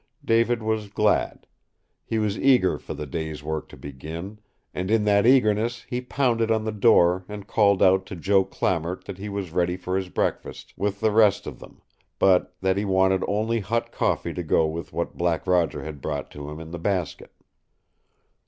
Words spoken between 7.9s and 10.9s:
to Joe Clamart that he was ready for his breakfast